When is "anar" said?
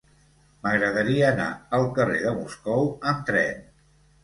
1.27-1.51